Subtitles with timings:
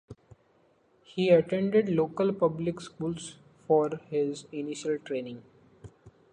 [1.03, 3.35] He attended local public schools
[3.67, 5.43] for his initial training.